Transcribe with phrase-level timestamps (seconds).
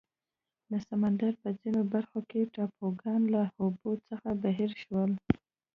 [0.71, 5.11] د سمندر په ځینو برخو کې ټاپوګان له اوبو څخه بهر شول.